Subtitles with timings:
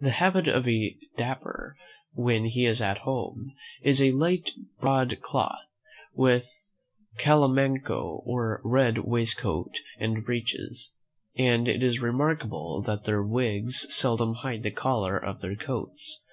[0.00, 1.76] The habit of a Dapper,
[2.14, 5.60] when he is at home, is a light broad cloth,
[6.12, 6.50] with
[7.16, 10.94] calamanco or red waistcoat and breeches;
[11.36, 16.24] and it is remarkable that their wigs seldom hide the collar of their coats.